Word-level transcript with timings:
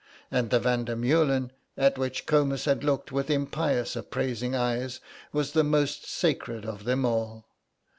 And 0.31 0.49
the 0.49 0.59
Van 0.59 0.85
der 0.85 0.95
Meulen, 0.95 1.51
at 1.77 1.99
which 1.99 2.25
Comus 2.25 2.65
had 2.65 2.83
looked 2.83 3.11
with 3.11 3.29
impious 3.29 3.95
appraising 3.95 4.55
eyes, 4.55 4.99
was 5.31 5.51
the 5.51 5.63
most 5.63 6.09
sacred 6.09 6.65
of 6.65 6.85
them 6.85 7.05
all. 7.05 7.45